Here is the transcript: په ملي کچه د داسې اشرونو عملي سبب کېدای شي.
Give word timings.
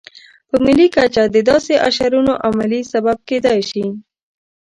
په 0.49 0.55
ملي 0.65 0.87
کچه 0.95 1.23
د 1.35 1.37
داسې 1.49 1.73
اشرونو 1.87 2.33
عملي 2.47 2.81
سبب 2.93 3.17
کېدای 3.29 3.59
شي. 3.69 3.85